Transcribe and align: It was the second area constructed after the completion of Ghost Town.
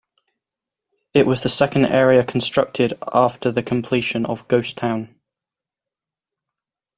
It 1.13 1.27
was 1.27 1.43
the 1.43 1.47
second 1.49 1.85
area 1.85 2.23
constructed 2.23 2.93
after 3.13 3.51
the 3.51 3.61
completion 3.61 4.25
of 4.25 4.47
Ghost 4.47 4.79
Town. 4.79 5.13